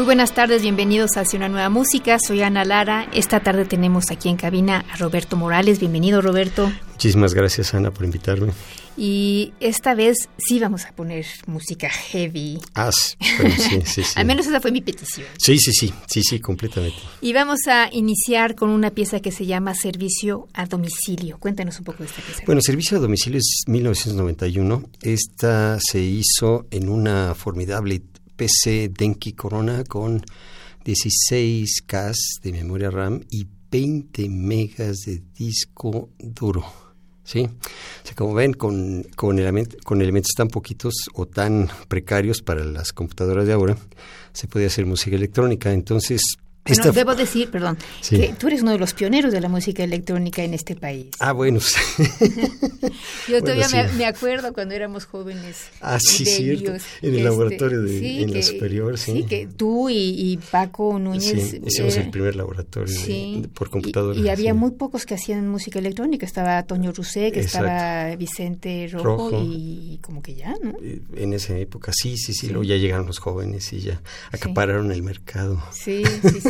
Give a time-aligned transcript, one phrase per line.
[0.00, 2.16] Muy buenas tardes, bienvenidos a Hacia una nueva música.
[2.26, 3.06] Soy Ana Lara.
[3.12, 5.78] Esta tarde tenemos aquí en cabina a Roberto Morales.
[5.78, 6.72] Bienvenido, Roberto.
[6.92, 8.50] Muchísimas gracias, Ana, por invitarme.
[8.96, 12.58] Y esta vez sí vamos a poner música heavy.
[12.74, 12.90] Ah,
[13.38, 14.12] bueno, sí, sí, sí.
[14.16, 15.26] Al menos esa fue mi petición.
[15.38, 16.96] Sí, sí, sí, sí, sí, completamente.
[17.20, 21.36] Y vamos a iniciar con una pieza que se llama Servicio a Domicilio.
[21.38, 22.42] Cuéntanos un poco de esta pieza.
[22.46, 24.82] Bueno, Servicio a Domicilio es 1991.
[25.02, 28.00] Esta se hizo en una formidable
[28.40, 30.24] PC Denki Corona con
[30.82, 36.64] 16K de memoria RAM y 20 megas de disco duro.
[37.22, 37.50] ¿sí?
[38.16, 43.46] Como ven, con, con, element, con elementos tan poquitos o tan precarios para las computadoras
[43.46, 43.76] de ahora,
[44.32, 45.70] se puede hacer música electrónica.
[45.70, 46.22] Entonces,
[46.66, 48.16] Bueno, esta- debo decir, perdón, Sí.
[48.20, 51.06] que tú eres uno de los pioneros de la música electrónica en este país.
[51.18, 51.58] Ah, bueno.
[53.28, 53.96] Yo bueno, todavía me, sí.
[53.96, 55.68] me acuerdo cuando éramos jóvenes.
[55.80, 56.72] Ah, sí, y cierto.
[56.72, 59.24] bellos, En el que laboratorio de- sí, en la que- superior, sí.
[59.28, 61.24] que tú y, y Paco Núñez.
[61.50, 64.18] Sí, hicimos eh, el primer laboratorio de- sí, de- por y- computadora.
[64.20, 64.58] Y, había sí.
[64.58, 66.26] muy pocos que hacían música electrónica.
[66.26, 67.38] Estaba Toño Exacto.
[67.40, 69.42] estaba Vicente Rojo, Rojo.
[69.44, 70.74] y como que ya, ¿no?
[70.82, 72.46] Eh, En esa época, sí, sí, sí, Sí.
[72.48, 74.00] luego ya llegaron los jóvenes y ya
[74.32, 75.62] acapararon el mercado.
[75.72, 76.49] Sí, sí, sí.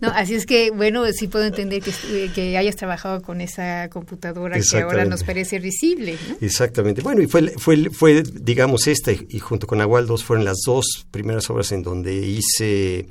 [0.00, 4.58] No, así es que, bueno, sí puedo entender que, que hayas trabajado con esa computadora
[4.60, 6.36] que ahora nos parece risible, ¿no?
[6.40, 7.00] Exactamente.
[7.00, 10.58] Bueno, y fue, fue, fue digamos, esta y, y junto con Agual 2 fueron las
[10.66, 13.06] dos primeras obras en donde hice,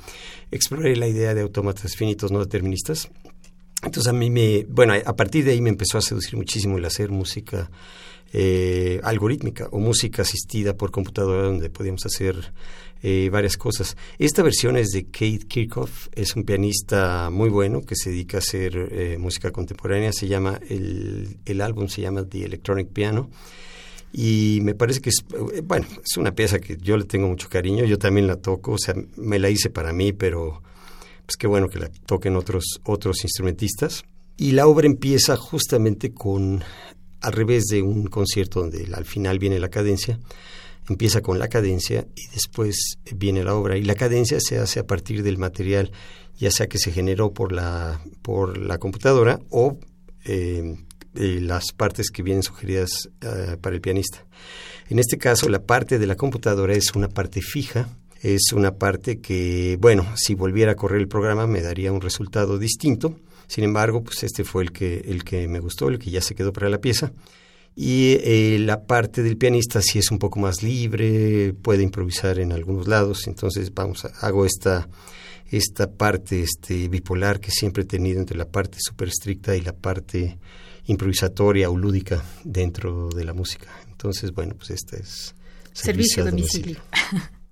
[0.52, 3.10] exploré la idea de autómatas finitos no deterministas.
[3.84, 6.86] Entonces a mí me, bueno, a partir de ahí me empezó a seducir muchísimo el
[6.86, 7.70] hacer música
[8.32, 12.54] eh, algorítmica o música asistida por computadora donde podíamos hacer
[13.04, 13.96] eh, varias cosas.
[14.18, 18.40] Esta versión es de Kate Kirchhoff, es un pianista muy bueno que se dedica a
[18.40, 23.30] hacer eh, música contemporánea, se llama, el, el álbum se llama The Electronic Piano
[24.14, 27.50] y me parece que es, eh, bueno, es una pieza que yo le tengo mucho
[27.50, 30.62] cariño, yo también la toco, o sea, me la hice para mí, pero
[31.26, 34.06] pues qué bueno que la toquen otros, otros instrumentistas.
[34.38, 36.64] Y la obra empieza justamente con,
[37.22, 40.20] al revés de un concierto donde al final viene la cadencia,
[40.90, 43.78] empieza con la cadencia y después viene la obra.
[43.78, 45.92] Y la cadencia se hace a partir del material,
[46.38, 49.78] ya sea que se generó por la, por la computadora o
[50.26, 50.76] eh,
[51.16, 54.26] eh, las partes que vienen sugeridas eh, para el pianista.
[54.90, 57.88] En este caso, la parte de la computadora es una parte fija,
[58.22, 62.58] es una parte que, bueno, si volviera a correr el programa me daría un resultado
[62.58, 63.20] distinto.
[63.48, 66.34] Sin embargo, pues este fue el que, el que me gustó, el que ya se
[66.34, 67.12] quedó para la pieza.
[67.76, 72.52] Y eh, la parte del pianista sí es un poco más libre, puede improvisar en
[72.52, 73.28] algunos lados.
[73.28, 74.88] Entonces, vamos, a- hago esta,
[75.50, 79.74] esta parte este, bipolar que siempre he tenido entre la parte súper estricta y la
[79.74, 80.38] parte
[80.86, 83.68] improvisatoria o lúdica dentro de la música.
[83.90, 85.34] Entonces, bueno, pues esta es
[85.72, 86.80] Servicio a domicilio.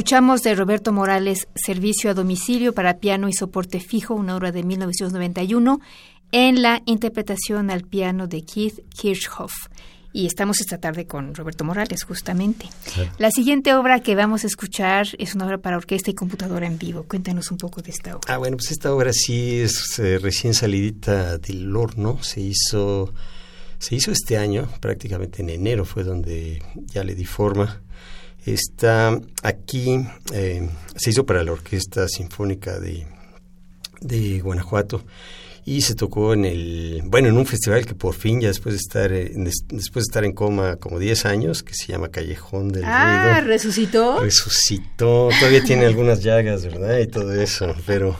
[0.00, 4.62] Escuchamos de Roberto Morales Servicio a domicilio para piano y soporte fijo, una obra de
[4.62, 5.78] 1991,
[6.32, 9.52] en la interpretación al piano de Keith Kirchhoff.
[10.14, 12.64] Y estamos esta tarde con Roberto Morales, justamente.
[13.18, 16.78] La siguiente obra que vamos a escuchar es una obra para orquesta y computadora en
[16.78, 17.04] vivo.
[17.06, 18.34] Cuéntanos un poco de esta obra.
[18.34, 22.22] Ah, bueno, pues esta obra sí es eh, recién salidita del horno.
[22.22, 23.12] Se hizo,
[23.78, 27.82] se hizo este año, prácticamente en enero fue donde ya le di forma.
[28.46, 33.06] Está aquí, eh, se hizo para la Orquesta Sinfónica de,
[34.00, 35.04] de Guanajuato
[35.64, 38.78] y se tocó en el, bueno, en un festival que por fin, ya después de
[38.78, 42.84] estar, en, después de estar en coma como 10 años, que se llama Callejón del
[42.84, 44.20] ah, ¿resucitó?
[44.20, 46.98] Resucitó, todavía tiene algunas llagas, ¿verdad?
[46.98, 48.16] Y todo eso, pero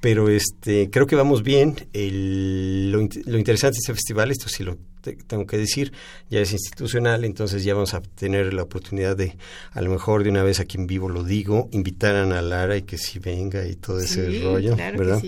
[0.00, 1.88] pero este creo que vamos bien.
[1.92, 5.92] El, lo, lo, interesante de este festival, esto sí lo tengo que decir,
[6.28, 9.36] ya es institucional, entonces ya vamos a tener la oportunidad de,
[9.72, 12.82] a lo mejor de una vez aquí en vivo lo digo, invitaran a Lara y
[12.82, 15.22] que si venga y todo ese rollo, ¿verdad?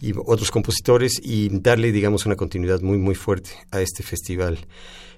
[0.00, 4.58] Y otros compositores y darle, digamos, una continuidad muy, muy fuerte a este festival.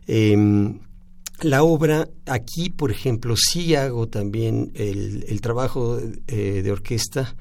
[0.06, 0.80] Em,
[1.40, 7.34] la obra, aquí, por ejemplo, sí hago también el, el trabajo eh, de orquesta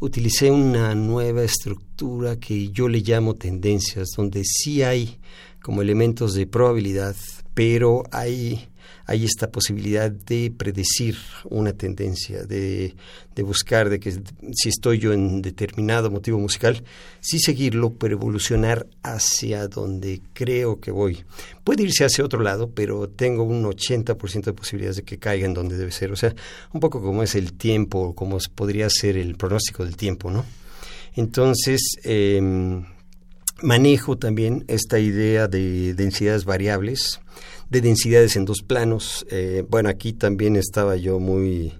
[0.00, 5.18] utilicé una nueva estructura que yo le llamo tendencias, donde sí hay
[5.62, 7.16] como elementos de probabilidad,
[7.54, 8.68] pero hay,
[9.06, 12.94] hay esta posibilidad de predecir una tendencia, de,
[13.34, 14.12] de, buscar de que
[14.52, 16.82] si estoy yo en determinado motivo musical,
[17.20, 21.24] sí seguirlo, pero evolucionar hacia donde creo que voy.
[21.62, 25.54] Puede irse hacia otro lado, pero tengo un 80% de posibilidades de que caiga en
[25.54, 26.10] donde debe ser.
[26.10, 26.34] O sea,
[26.72, 30.44] un poco como es el tiempo, como podría ser el pronóstico del tiempo, ¿no?
[31.14, 32.82] Entonces, eh,
[33.62, 37.20] Manejo también esta idea de densidades variables,
[37.70, 39.26] de densidades en dos planos.
[39.30, 41.72] Eh, bueno, aquí también estaba yo muy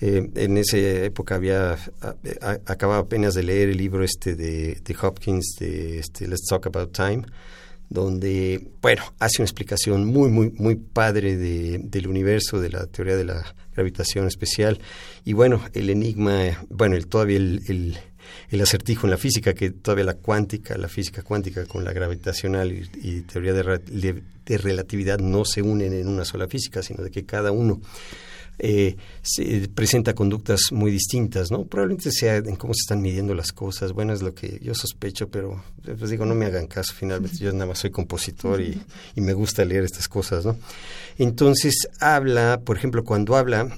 [0.00, 1.78] Eh, en esa época había
[2.66, 6.92] acababa apenas de leer el libro este de, de Hopkins de este, Let's Talk About
[6.92, 7.22] Time
[7.88, 13.16] donde, bueno, hace una explicación muy, muy, muy padre de, del universo, de la teoría
[13.16, 14.80] de la gravitación especial.
[15.24, 17.96] Y bueno, el enigma, bueno, el, todavía el,
[18.60, 23.20] acertijo en la física, que todavía la cuántica, la física cuántica con la gravitacional y,
[23.22, 27.52] teoría de, de relatividad no se unen en una sola física, sino de que cada
[27.52, 27.80] uno
[28.58, 31.64] eh, se presenta conductas muy distintas, ¿no?
[31.64, 33.92] Probablemente sea en cómo se están midiendo las cosas.
[33.92, 36.92] Bueno, es lo que yo sospecho, pero pues digo, no me hagan caso.
[36.94, 38.80] Finalmente, yo nada más soy compositor y,
[39.16, 40.56] y me gusta leer estas cosas, ¿no?
[41.18, 43.76] Entonces, habla, por ejemplo, cuando habla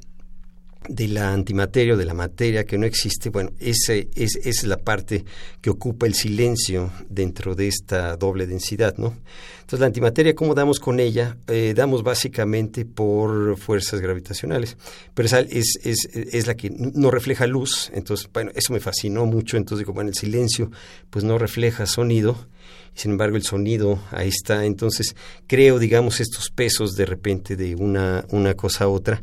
[0.88, 4.76] de la antimateria de la materia que no existe, bueno, ese, es, esa es la
[4.76, 5.24] parte
[5.60, 9.16] que ocupa el silencio dentro de esta doble densidad, ¿no?
[9.60, 11.38] Entonces, la antimateria, ¿cómo damos con ella?
[11.48, 14.76] Eh, damos básicamente por fuerzas gravitacionales,
[15.12, 19.26] pero esa es, es, es, la que no refleja luz, entonces, bueno, eso me fascinó
[19.26, 20.70] mucho, entonces digo, bueno, el silencio
[21.10, 22.46] pues no refleja sonido,
[22.94, 25.16] sin embargo el sonido ahí está, entonces
[25.48, 29.20] creo, digamos, estos pesos de repente de una, una cosa a otra,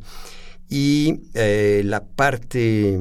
[0.73, 2.97] y eh, la parte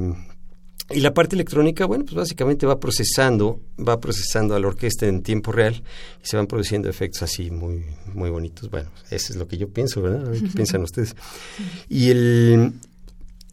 [0.91, 5.23] y la parte electrónica, bueno, pues básicamente va procesando, va procesando a la orquesta en
[5.23, 5.81] tiempo real
[6.23, 7.83] y se van produciendo efectos así muy,
[8.13, 8.69] muy bonitos.
[8.69, 10.27] Bueno, eso es lo que yo pienso, ¿verdad?
[10.27, 11.15] A ver qué piensan ustedes.
[11.89, 12.73] Y el,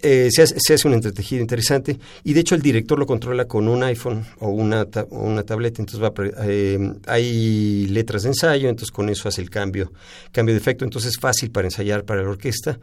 [0.03, 3.47] eh, se, hace, se, hace, un entretejido interesante y de hecho el director lo controla
[3.47, 6.13] con un iPhone o una, una tableta, entonces va,
[6.45, 9.93] eh, hay letras de ensayo, entonces con eso hace el cambio,
[10.31, 12.79] cambio de efecto, entonces es fácil para ensayar para la orquesta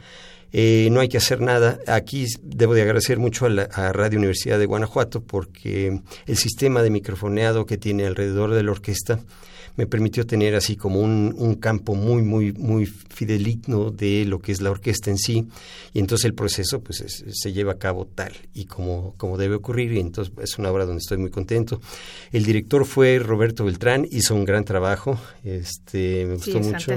[0.54, 1.80] eh, no hay que hacer nada.
[1.88, 6.82] Aquí debo de agradecer mucho a, la, a Radio Universidad de Guanajuato porque el sistema
[6.82, 9.20] de microfoneado que tiene alrededor de la orquesta
[9.78, 14.52] me permitió tener así como un, un, campo muy, muy, muy fideligno de lo que
[14.52, 15.48] es la orquesta en sí,
[15.94, 19.94] y entonces el proceso pues se lleva a cabo tal y como, como debe ocurrir,
[19.94, 21.80] y entonces es una obra donde estoy muy contento.
[22.32, 26.92] El director fue Roberto Beltrán, hizo un gran trabajo, este me gustó mucho.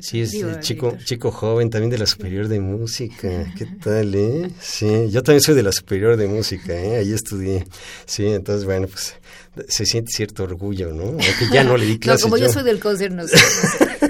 [0.00, 4.50] Sí, es chico, chico joven, también de la Superior de Música, ¿qué tal, eh?
[4.58, 6.96] Sí, yo también soy de la Superior de Música, ¿eh?
[6.96, 7.66] Ahí estudié,
[8.06, 9.16] sí, entonces bueno, pues
[9.68, 11.04] se siente cierto orgullo, ¿no?
[11.04, 12.24] Aunque ya no le di clases.
[12.24, 13.36] no, como yo, soy del COSER, no sé.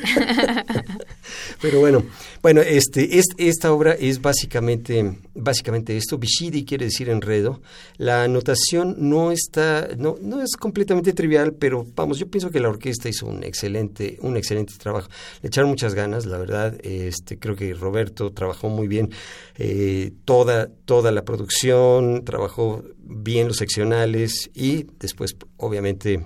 [1.61, 2.05] Pero bueno,
[2.43, 6.19] bueno, este, esta obra es básicamente, básicamente esto.
[6.19, 7.61] Bishidi quiere decir enredo.
[7.97, 12.69] La notación no está, no, no es completamente trivial, pero vamos, yo pienso que la
[12.69, 15.09] orquesta hizo un excelente, un excelente trabajo.
[15.43, 16.77] Le echaron muchas ganas, la verdad.
[16.83, 19.11] Este, creo que Roberto trabajó muy bien
[19.57, 26.25] eh, toda, toda la producción, trabajó bien los seccionales y después, obviamente,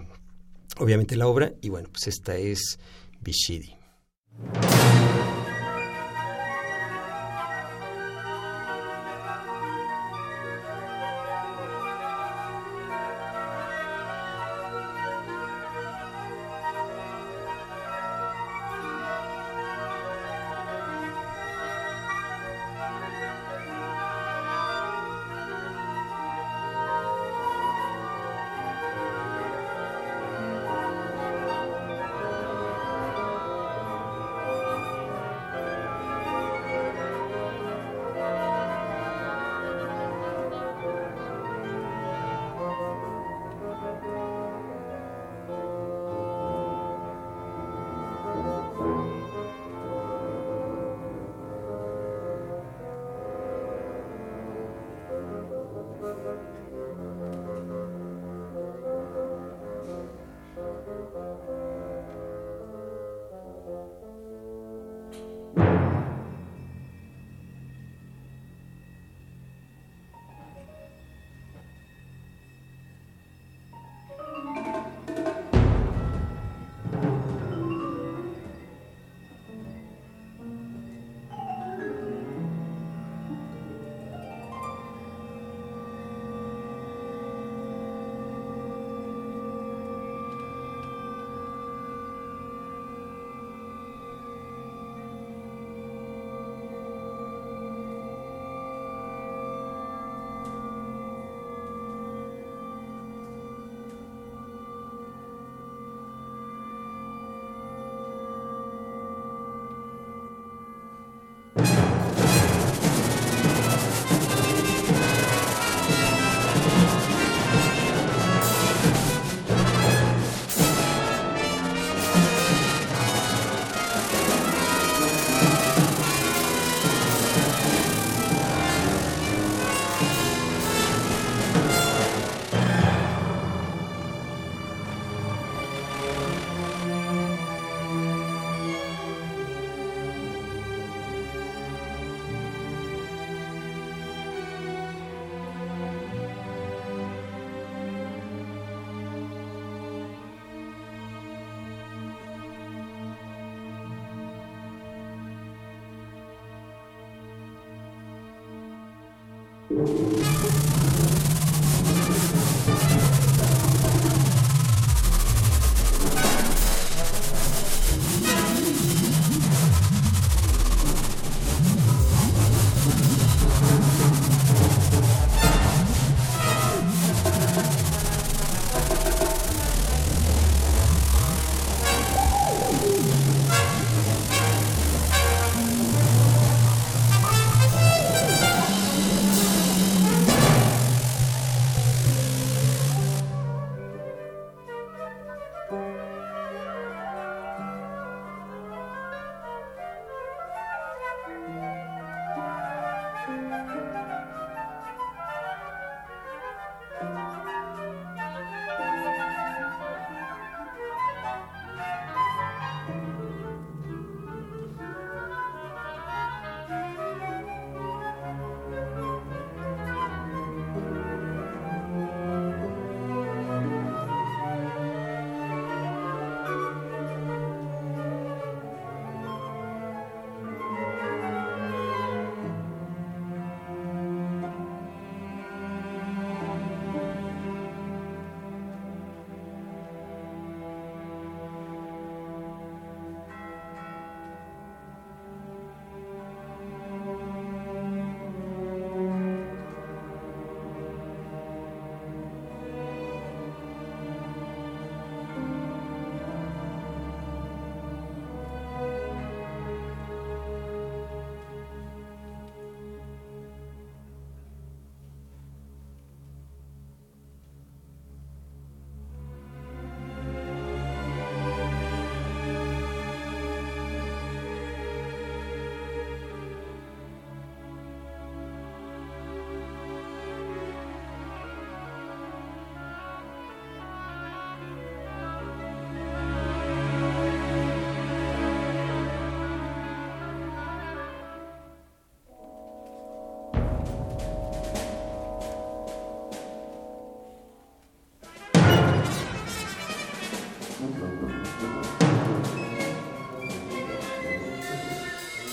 [0.78, 1.52] obviamente la obra.
[1.60, 2.78] Y bueno, pues esta es
[3.22, 3.76] Bishidi.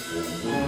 [0.09, 0.66] Música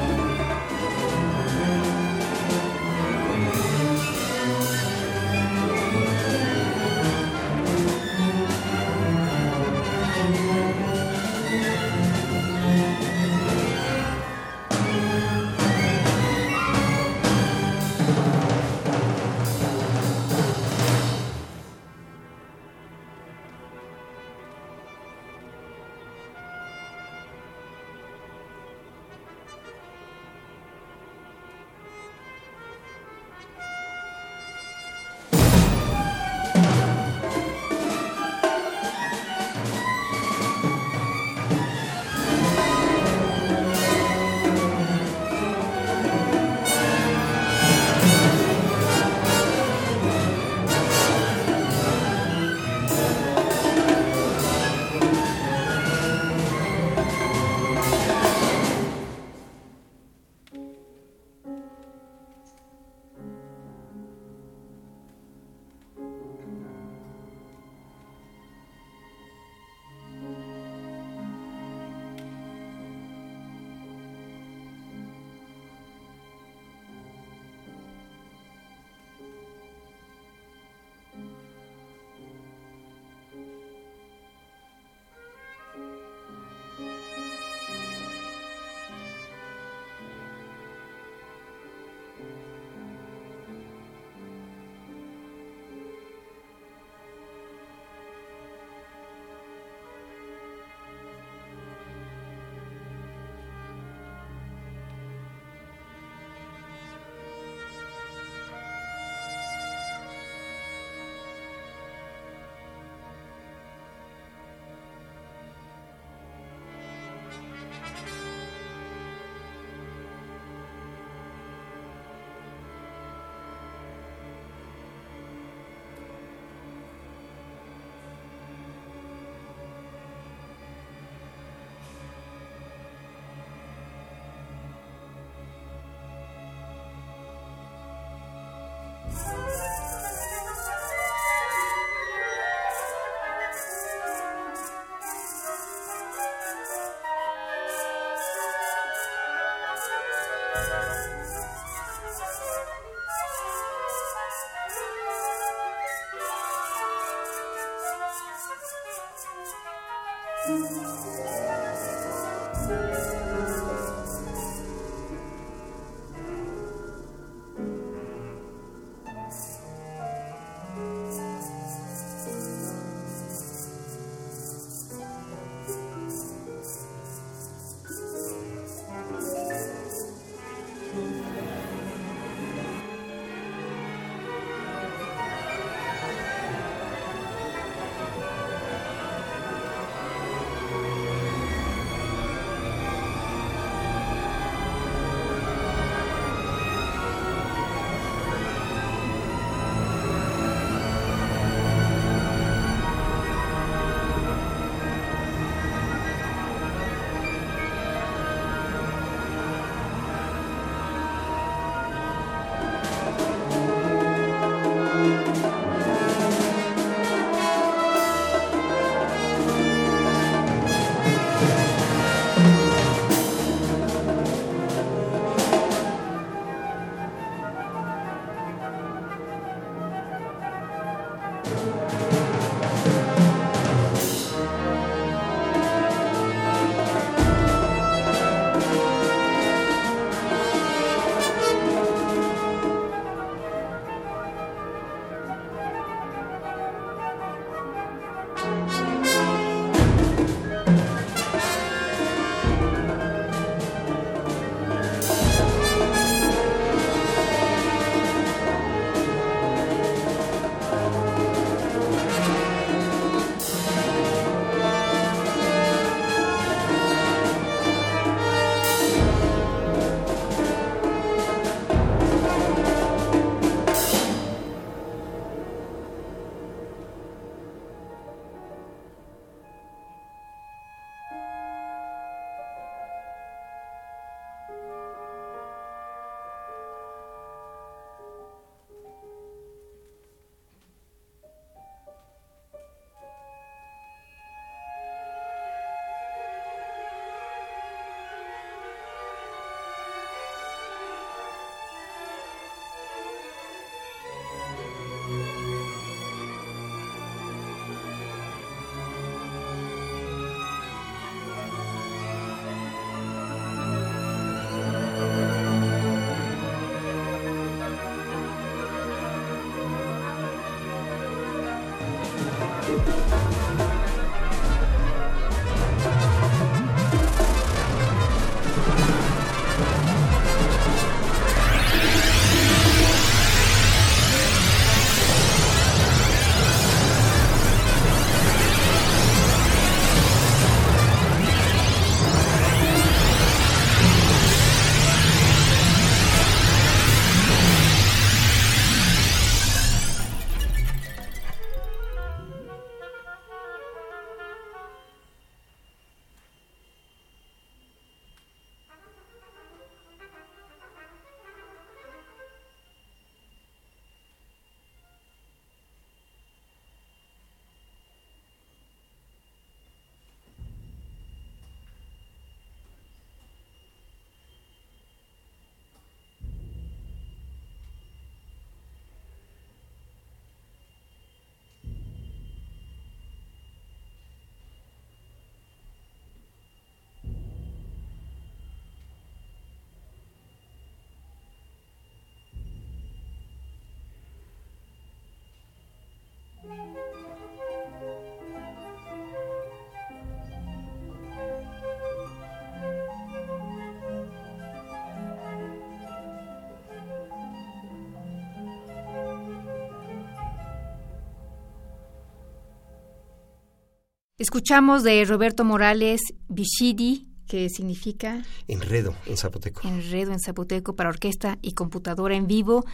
[414.20, 418.22] Escuchamos de Roberto Morales Bishidi, que significa...
[418.50, 419.66] Enredo en zapoteco.
[419.66, 422.66] Enredo en zapoteco para orquesta y computadora en vivo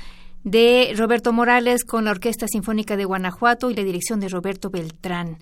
[0.44, 5.38] de Roberto Morales con la Orquesta Sinfónica de Guanajuato y la dirección de Roberto Beltrán.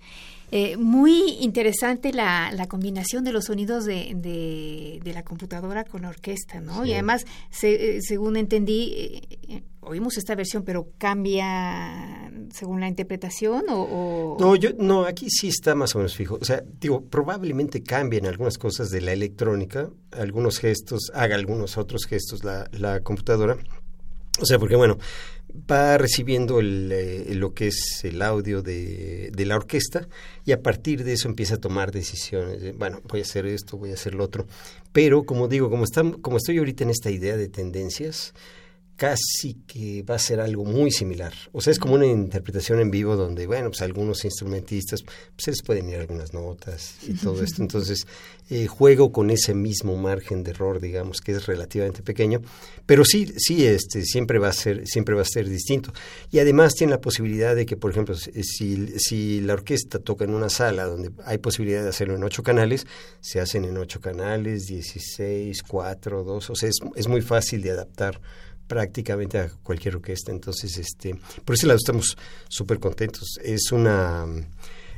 [0.51, 6.09] Eh, muy interesante la, la, combinación de los sonidos de, de, la computadora con la
[6.09, 6.85] orquesta, ¿no?
[6.85, 7.25] Y además,
[7.63, 8.93] eh, según entendí,
[9.47, 12.22] eh, oímos esta versión, pero cambia
[12.53, 16.37] según la interpretación o, No, yo no, aquí sí está más o menos fijo.
[16.39, 22.05] O sea, digo, probablemente cambien algunas cosas de la electrónica, algunos gestos, haga algunos otros
[22.05, 23.57] gestos la, la computadora.
[24.39, 24.97] O sea, porque bueno,
[25.69, 30.07] va recibiendo el, lo que es el audio de, de, la orquesta
[30.45, 32.75] y a partir de eso empieza a tomar decisiones.
[32.77, 34.47] bueno, voy a hacer esto, voy a hacer lo otro.
[34.91, 38.33] Pero como digo, como, está, como estoy ahorita en esta idea de tendencias,
[39.03, 41.33] casi que va a ser algo muy similar.
[41.51, 45.51] O sea, es como una interpretación en vivo donde, bueno, pues algunos instrumentistas pues, se
[45.51, 47.61] les pueden ir algunas notas y todo esto.
[47.61, 48.07] Entonces,
[48.49, 52.39] eh, juego con ese mismo margen de error, digamos, que es relativamente pequeño,
[52.85, 55.91] pero sí, sí, este, siempre va a ser, siempre va a ser distinto.
[56.31, 60.33] Y además tiene la posibilidad de que, por ejemplo, si, si la orquesta toca en
[60.33, 62.87] una sala donde hay posibilidad de hacerlo en ocho canales,
[63.19, 67.71] se hacen en ocho canales, 16, 4, 2, o sea, es, es muy fácil de
[67.71, 68.21] adaptar
[68.67, 70.31] prácticamente a cualquier orquesta.
[70.31, 73.37] Entonces, este, por ese lado estamos súper contentos.
[73.43, 74.25] Es una,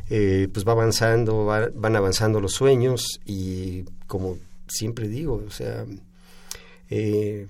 [0.09, 5.85] eh, pues va avanzando, van avanzando los sueños y como siempre digo, o sea,
[6.89, 7.47] eh,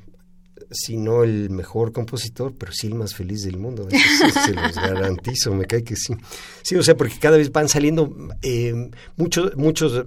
[0.72, 3.88] si no el mejor compositor, pero sí el más feliz del mundo.
[4.46, 6.16] se los garantizo, me cae que sí.
[6.64, 10.06] Sí, o sea, porque cada vez van saliendo eh, muchos, muchos,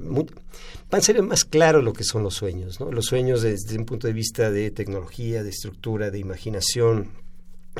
[0.90, 2.90] van a ser más claro lo que son los sueños, ¿no?
[2.90, 7.12] Los sueños desde un punto de vista de tecnología, de estructura, de imaginación,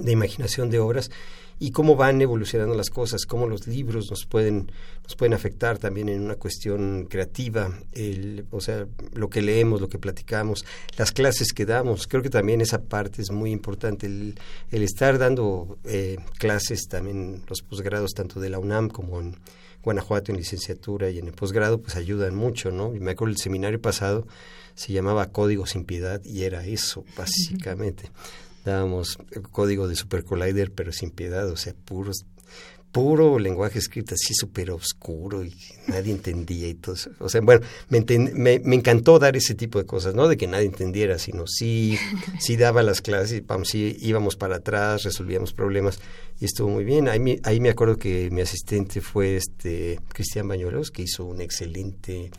[0.01, 1.11] de imaginación de obras
[1.59, 4.71] y cómo van evolucionando las cosas, cómo los libros nos pueden
[5.03, 9.89] nos pueden afectar también en una cuestión creativa, el, o sea, lo que leemos, lo
[9.89, 10.67] que platicamos,
[10.99, 14.39] las clases que damos, creo que también esa parte es muy importante, el,
[14.71, 19.37] el estar dando eh, clases también los posgrados tanto de la UNAM como en
[19.83, 22.95] Guanajuato en licenciatura y en el posgrado, pues ayudan mucho, ¿no?
[22.95, 24.27] Y me acuerdo el seminario pasado
[24.75, 28.11] se llamaba Código sin Piedad y era eso, básicamente.
[28.69, 29.19] Dábamos
[29.51, 32.27] código de Super Collider, pero sin piedad, o sea, puros
[32.93, 35.55] puro lenguaje escrito así súper oscuro y
[35.87, 37.11] nadie entendía y todo eso.
[37.19, 40.67] O sea, bueno, me, me, encantó dar ese tipo de cosas, no de que nadie
[40.67, 41.99] entendiera, sino sí,
[42.41, 46.01] sí daba las clases, vamos, sí íbamos para atrás, resolvíamos problemas
[46.41, 47.09] y estuvo muy bien.
[47.09, 52.31] Ahí, ahí me acuerdo que mi asistente fue este Cristian Bañuelos, que hizo un excelente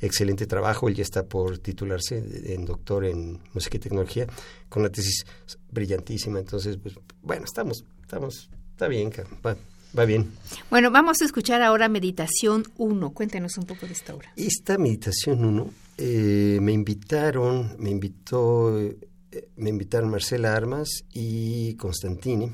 [0.00, 2.22] excelente trabajo, él ya está por titularse
[2.54, 4.26] en doctor en música y tecnología,
[4.68, 5.24] con una tesis
[5.70, 9.12] brillantísima, entonces, pues, bueno, estamos, estamos, está bien,
[9.44, 9.56] va,
[9.96, 10.30] Va bien.
[10.70, 13.10] Bueno, vamos a escuchar ahora Meditación 1.
[13.10, 14.32] Cuéntenos un poco de esta obra.
[14.36, 18.96] Esta Meditación 1 eh, me invitaron, me invitó, eh,
[19.56, 22.52] me invitaron Marcela Armas y Constantini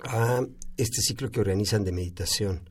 [0.00, 0.44] a
[0.76, 2.68] este ciclo que organizan de meditación.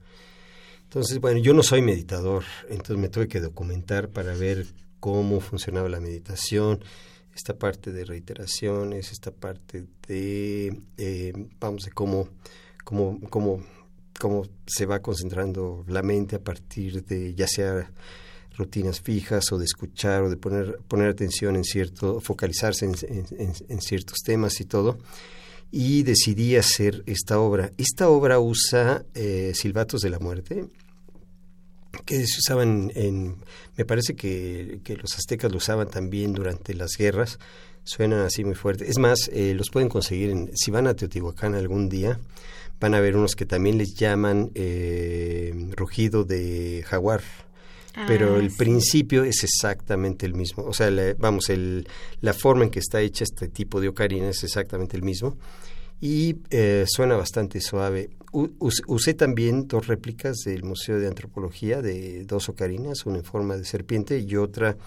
[0.90, 4.66] Entonces, bueno, yo no soy meditador, entonces me tuve que documentar para ver
[5.00, 6.84] cómo funcionaba la meditación,
[7.36, 12.28] esta parte de reiteraciones, esta parte de, eh, vamos, de cómo
[12.90, 13.62] cómo, cómo,
[14.20, 17.92] cómo se va concentrando la mente a partir de ya sea
[18.58, 24.18] rutinas fijas o de escuchar o de poner, poner atención en cierto, focalizarse en, ciertos
[24.26, 24.98] temas y todo.
[25.72, 27.72] Y decidí hacer esta obra.
[27.78, 30.66] Esta obra usa eh, silbatos de la muerte,
[32.06, 33.38] que se usaban en,
[33.78, 37.40] me parece que, que, los aztecas lo usaban también durante las guerras,
[37.84, 38.90] suenan así muy fuerte.
[38.90, 42.20] Es más, eh, los pueden conseguir, en, si van a Teotihuacán algún día,
[42.80, 47.22] van a ver unos que también les llaman eh, rugido de jaguar.
[47.96, 50.64] Ah, pero el principio es exactamente el mismo.
[50.64, 51.88] O sea, vamos, el,
[52.22, 55.38] la forma en que está hecha este tipo de ocarina es exactamente el mismo.
[56.00, 58.12] Y eh, suena bastante suave.
[58.32, 63.66] Usé también dos réplicas del Museo de Antropología de dos ocarinas, una en forma de
[63.66, 64.78] serpiente y otra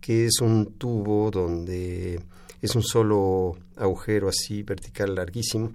[0.00, 2.20] que es un tubo donde
[2.62, 5.72] es un solo agujero así vertical larguísimo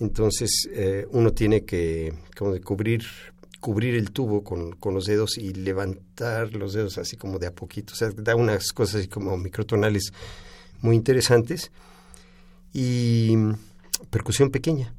[0.00, 3.04] entonces eh, uno tiene que como de cubrir
[3.60, 7.54] cubrir el tubo con, con, los dedos y levantar los dedos así como de a
[7.54, 7.92] poquito.
[7.92, 10.12] O sea, da unas cosas así como microtonales
[10.80, 11.70] muy interesantes
[12.74, 13.36] y
[14.10, 14.92] percusión pequeña.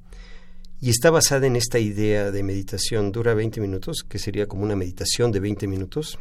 [0.84, 3.14] Y está basada en esta idea de meditación.
[3.14, 6.20] Dura 20 minutos, que sería como una meditación de 20 minutos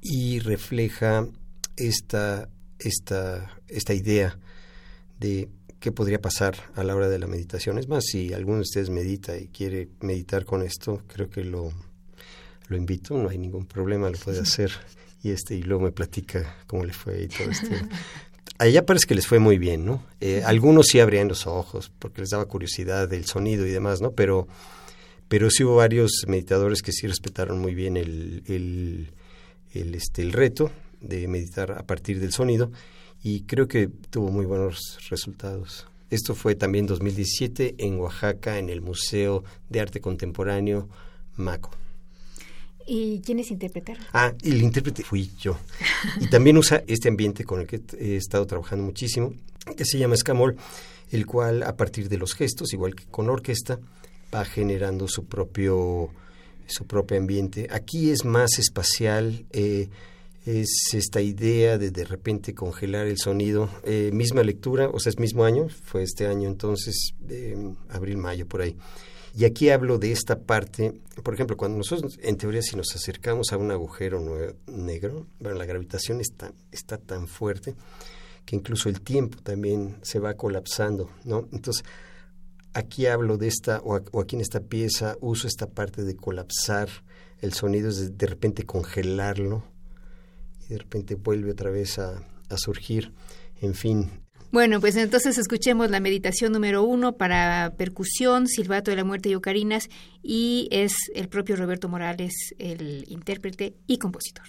[0.00, 1.28] y refleja
[1.76, 4.38] esta, esta, esta idea
[5.20, 7.76] de qué podría pasar a la hora de la meditación.
[7.76, 11.70] Es más, si alguno de ustedes medita y quiere meditar con esto, creo que lo,
[12.68, 14.72] lo invito, no hay ningún problema, lo puede hacer.
[15.22, 17.68] Y este y luego me platica cómo le fue y todo esto.
[18.58, 20.02] Allá parece que les fue muy bien, ¿no?
[20.20, 24.12] Eh, algunos sí abrían los ojos porque les daba curiosidad del sonido y demás, ¿no?
[24.12, 24.46] Pero,
[25.28, 29.10] pero sí hubo varios meditadores que sí respetaron muy bien el, el,
[29.72, 32.70] el, este, el reto de meditar a partir del sonido
[33.24, 35.86] y creo que tuvo muy buenos resultados.
[36.10, 40.88] Esto fue también 2017 en Oaxaca, en el Museo de Arte Contemporáneo
[41.36, 41.83] MACO.
[42.86, 44.04] ¿Y quiénes interpretaron?
[44.12, 45.58] Ah, el intérprete fui yo.
[46.20, 49.32] Y también usa este ambiente con el que he estado trabajando muchísimo,
[49.76, 50.56] que se llama Escamol.
[51.10, 53.78] el cual a partir de los gestos, igual que con orquesta,
[54.34, 56.10] va generando su propio
[56.66, 57.68] su propio ambiente.
[57.70, 59.88] Aquí es más espacial, eh,
[60.46, 63.68] es esta idea de de repente congelar el sonido.
[63.84, 67.14] Eh, misma lectura, o sea, es mismo año, fue este año entonces,
[67.88, 68.76] abril, mayo, por ahí.
[69.36, 73.52] Y aquí hablo de esta parte, por ejemplo, cuando nosotros, en teoría, si nos acercamos
[73.52, 74.20] a un agujero
[74.68, 77.74] negro, bueno, la gravitación está, está tan fuerte
[78.44, 81.48] que incluso el tiempo también se va colapsando, ¿no?
[81.50, 81.84] Entonces,
[82.74, 86.88] aquí hablo de esta, o, aquí en esta pieza, uso esta parte de colapsar
[87.40, 89.64] el sonido, es de, repente congelarlo,
[90.66, 92.22] y de repente vuelve otra vez a
[92.56, 93.12] surgir.
[93.60, 94.23] En fin,
[94.54, 99.34] bueno, pues entonces escuchemos la meditación número uno para percusión, silbato de la muerte y
[99.34, 99.88] ocarinas,
[100.22, 104.46] y es el propio Roberto Morales el intérprete y compositor.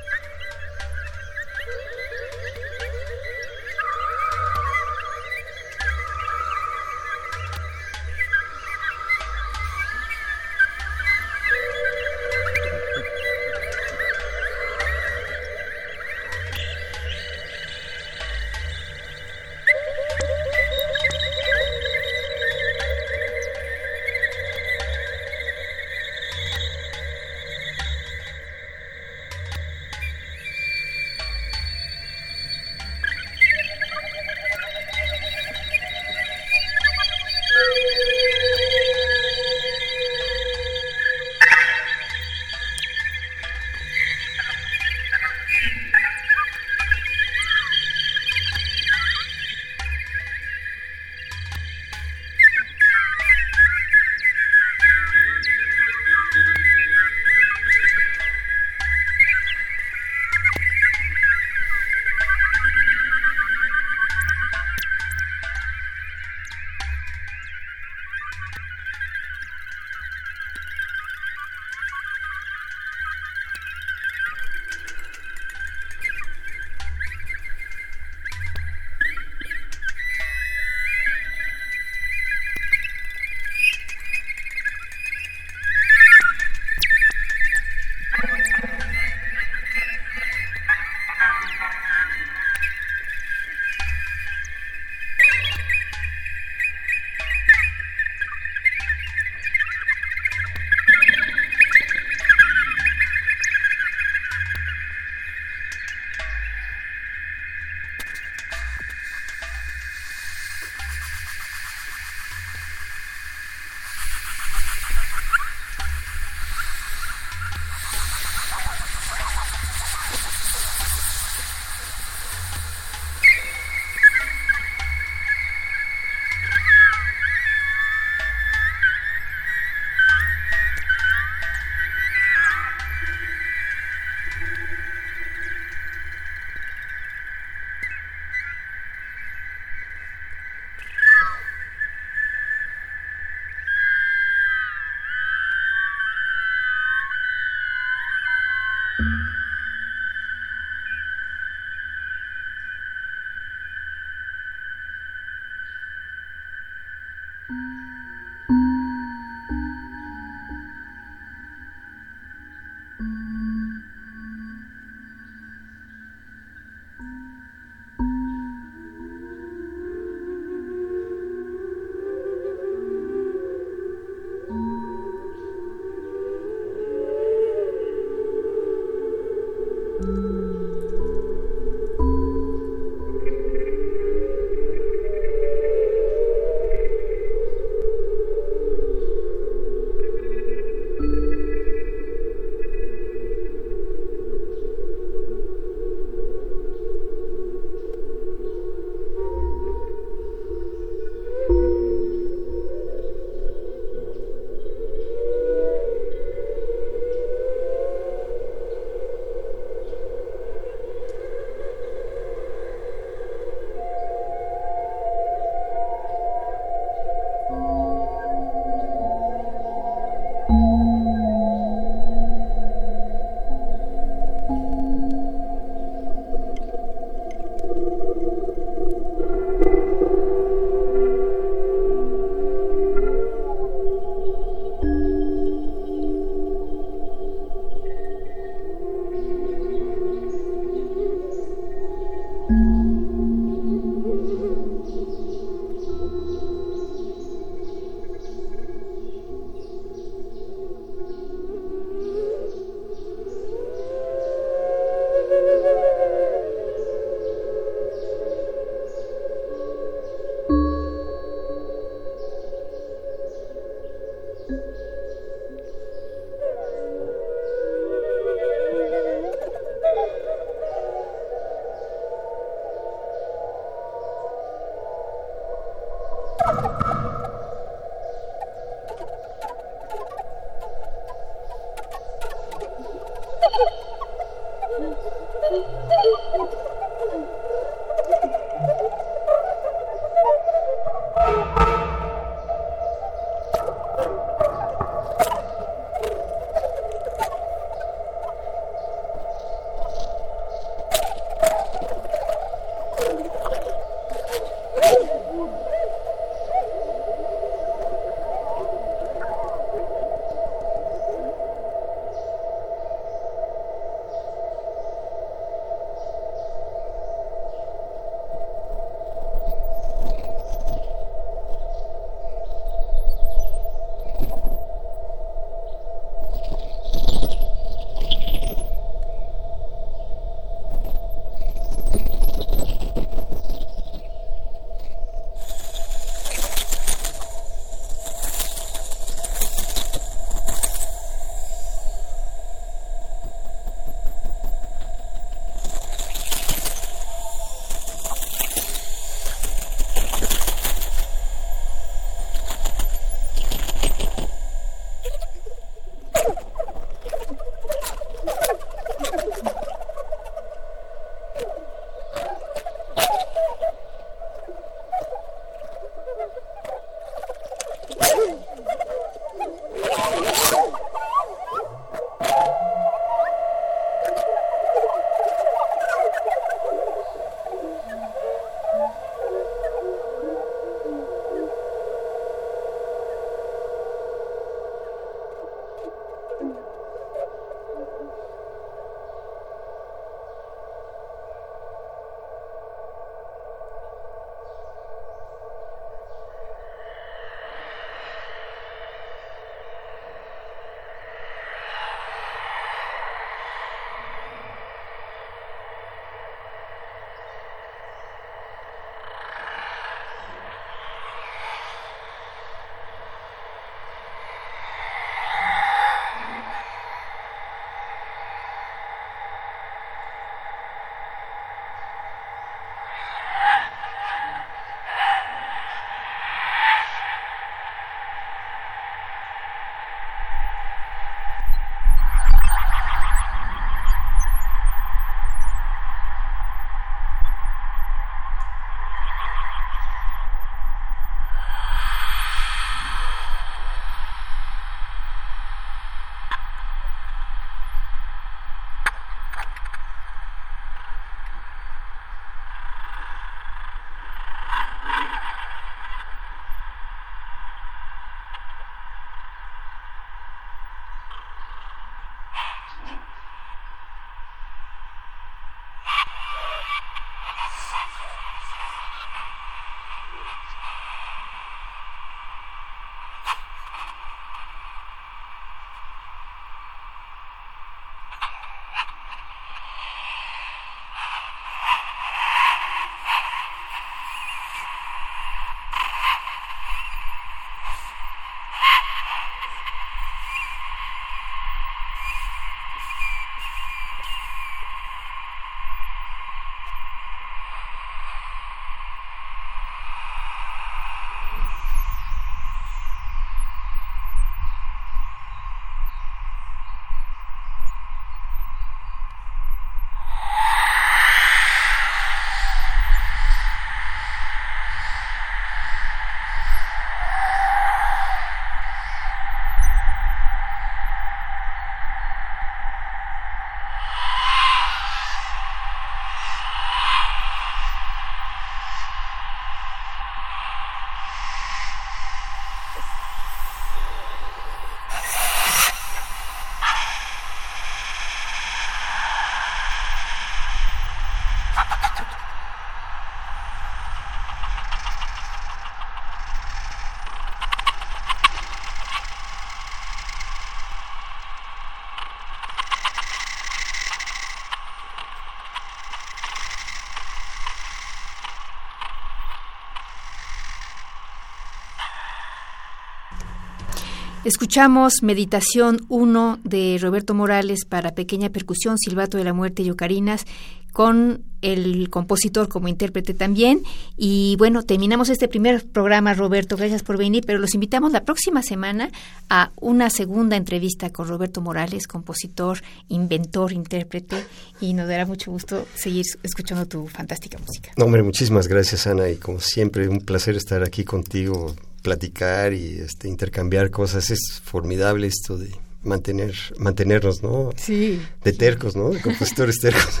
[564.30, 570.24] Escuchamos Meditación 1 de Roberto Morales para pequeña percusión, silbato de la muerte y ocarinas
[570.72, 573.60] con el compositor como intérprete también.
[573.96, 578.40] Y bueno, terminamos este primer programa, Roberto, gracias por venir, pero los invitamos la próxima
[578.44, 578.92] semana
[579.28, 584.14] a una segunda entrevista con Roberto Morales, compositor, inventor, intérprete,
[584.60, 587.72] y nos dará mucho gusto seguir escuchando tu fantástica música.
[587.76, 592.78] No, hombre, muchísimas gracias, Ana, y como siempre, un placer estar aquí contigo, platicar y
[592.78, 594.10] este, intercambiar cosas.
[594.10, 595.50] Es formidable esto de
[595.82, 597.50] mantener mantenernos, ¿no?
[597.56, 598.00] Sí.
[598.22, 598.90] De tercos, ¿no?
[598.90, 600.00] De compositores tercos.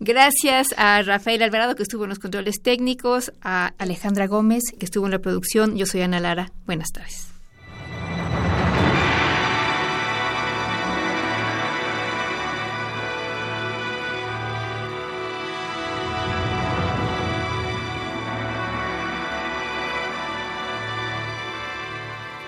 [0.00, 5.06] Gracias a Rafael Alvarado, que estuvo en los controles técnicos, a Alejandra Gómez, que estuvo
[5.06, 5.76] en la producción.
[5.76, 6.50] Yo soy Ana Lara.
[6.66, 7.31] Buenas tardes.